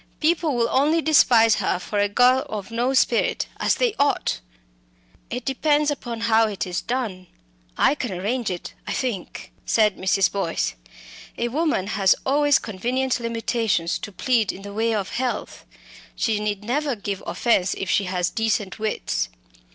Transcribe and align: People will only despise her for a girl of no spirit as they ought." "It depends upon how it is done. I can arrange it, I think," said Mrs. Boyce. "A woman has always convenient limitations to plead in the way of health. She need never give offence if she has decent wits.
People 0.19 0.55
will 0.55 0.67
only 0.71 0.99
despise 0.99 1.57
her 1.57 1.77
for 1.77 1.99
a 1.99 2.09
girl 2.09 2.39
of 2.49 2.71
no 2.71 2.91
spirit 2.95 3.45
as 3.57 3.75
they 3.75 3.93
ought." 3.99 4.39
"It 5.29 5.45
depends 5.45 5.91
upon 5.91 6.21
how 6.21 6.47
it 6.47 6.65
is 6.65 6.81
done. 6.81 7.27
I 7.77 7.93
can 7.93 8.11
arrange 8.11 8.49
it, 8.49 8.73
I 8.87 8.93
think," 8.93 9.51
said 9.63 9.97
Mrs. 9.97 10.31
Boyce. 10.31 10.73
"A 11.37 11.49
woman 11.49 11.85
has 11.85 12.15
always 12.25 12.57
convenient 12.57 13.19
limitations 13.19 13.99
to 13.99 14.11
plead 14.11 14.51
in 14.51 14.63
the 14.63 14.73
way 14.73 14.91
of 14.95 15.09
health. 15.09 15.65
She 16.15 16.39
need 16.39 16.63
never 16.63 16.95
give 16.95 17.21
offence 17.27 17.75
if 17.75 17.87
she 17.87 18.05
has 18.05 18.31
decent 18.31 18.79
wits. 18.79 19.29